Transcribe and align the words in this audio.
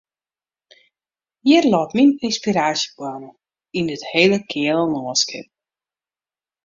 Hjir 1.49 1.65
leit 1.73 1.91
myn 1.97 2.13
ynspiraasjeboarne, 2.29 3.29
yn 3.79 3.85
dit 3.93 4.03
hele 4.13 4.39
keale 4.55 4.85
lânskip. 5.05 5.47